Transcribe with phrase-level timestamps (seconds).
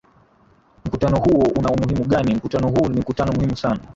[0.85, 3.79] mkutano huo una umuhimu gani mkutano huu ni mkutano muhimu sana